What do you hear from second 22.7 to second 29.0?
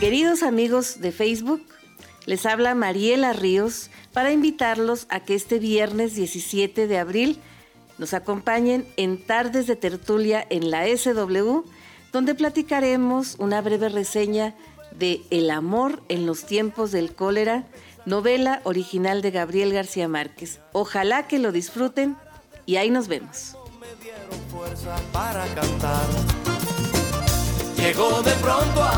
ahí nos vemos. Llegó de pronto a